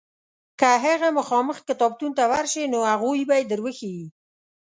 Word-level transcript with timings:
که 0.59 0.69
هغه 0.85 1.07
مخامخ 1.19 1.57
کتابتون 1.69 2.11
ته 2.17 2.23
ورشې 2.31 2.63
نو 2.73 2.79
هغوی 2.91 3.21
به 3.27 3.35
یې 3.39 3.43
در 3.51 3.59
وښیي. 3.65 4.05